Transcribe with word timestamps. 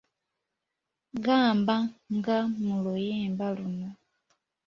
Gamba 1.25 1.75
nga 2.15 2.37
mu 2.63 2.75
luyimba 2.83 3.45
luno 3.57 3.89